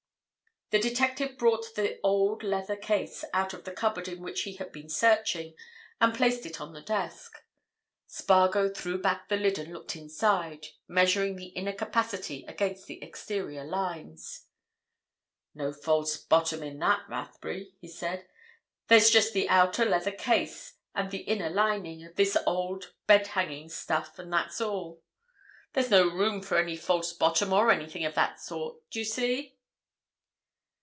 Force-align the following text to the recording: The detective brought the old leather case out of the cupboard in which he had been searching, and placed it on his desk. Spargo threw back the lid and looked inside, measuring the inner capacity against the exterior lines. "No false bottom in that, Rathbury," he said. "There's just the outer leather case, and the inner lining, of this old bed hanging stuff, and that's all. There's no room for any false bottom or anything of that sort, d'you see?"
The 0.73 0.79
detective 0.79 1.37
brought 1.37 1.75
the 1.75 1.99
old 2.01 2.43
leather 2.43 2.77
case 2.77 3.25
out 3.33 3.53
of 3.53 3.65
the 3.65 3.73
cupboard 3.73 4.07
in 4.07 4.21
which 4.21 4.43
he 4.43 4.55
had 4.55 4.71
been 4.71 4.87
searching, 4.87 5.53
and 5.99 6.15
placed 6.15 6.45
it 6.45 6.61
on 6.61 6.73
his 6.73 6.85
desk. 6.85 7.43
Spargo 8.07 8.69
threw 8.73 8.97
back 8.97 9.27
the 9.27 9.35
lid 9.35 9.59
and 9.59 9.73
looked 9.73 9.97
inside, 9.97 10.67
measuring 10.87 11.35
the 11.35 11.47
inner 11.47 11.73
capacity 11.73 12.45
against 12.47 12.85
the 12.87 13.03
exterior 13.03 13.65
lines. 13.65 14.45
"No 15.53 15.73
false 15.73 16.15
bottom 16.15 16.63
in 16.63 16.79
that, 16.79 17.01
Rathbury," 17.09 17.73
he 17.81 17.89
said. 17.89 18.25
"There's 18.87 19.09
just 19.09 19.33
the 19.33 19.49
outer 19.49 19.83
leather 19.83 20.11
case, 20.13 20.75
and 20.95 21.11
the 21.11 21.23
inner 21.23 21.49
lining, 21.49 22.05
of 22.05 22.15
this 22.15 22.37
old 22.47 22.93
bed 23.07 23.27
hanging 23.27 23.67
stuff, 23.67 24.17
and 24.17 24.31
that's 24.31 24.61
all. 24.61 25.03
There's 25.73 25.91
no 25.91 26.07
room 26.07 26.41
for 26.41 26.57
any 26.57 26.77
false 26.77 27.11
bottom 27.11 27.51
or 27.51 27.71
anything 27.71 28.05
of 28.05 28.15
that 28.15 28.39
sort, 28.39 28.89
d'you 28.89 29.03
see?" 29.03 29.57